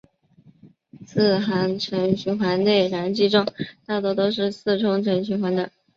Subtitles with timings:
[1.05, 3.45] 四行程循环内燃机中
[3.85, 5.71] 大多都是四冲程循环的。